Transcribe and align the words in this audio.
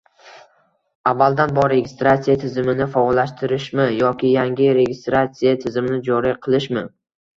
Avvaldan 1.09 1.51
bor 1.57 1.67
registratsiya 1.73 2.37
tizimini 2.43 2.87
faollashtirishmi 2.95 3.85
yoki 3.99 4.33
yangi 4.37 4.73
registratsiya 4.81 5.55
tizimini 5.65 6.01
joriy 6.09 6.39
qilishmi 6.49 6.85